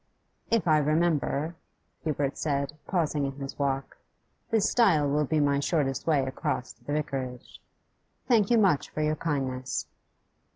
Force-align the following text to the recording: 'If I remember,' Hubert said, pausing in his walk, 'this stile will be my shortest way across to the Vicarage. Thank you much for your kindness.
'If 0.49 0.67
I 0.67 0.79
remember,' 0.79 1.53
Hubert 2.03 2.35
said, 2.35 2.73
pausing 2.87 3.27
in 3.27 3.33
his 3.33 3.59
walk, 3.59 3.97
'this 4.49 4.67
stile 4.71 5.07
will 5.07 5.25
be 5.25 5.39
my 5.39 5.59
shortest 5.59 6.07
way 6.07 6.25
across 6.25 6.73
to 6.73 6.83
the 6.83 6.93
Vicarage. 6.93 7.61
Thank 8.27 8.49
you 8.49 8.57
much 8.57 8.89
for 8.89 9.03
your 9.03 9.15
kindness. 9.15 9.85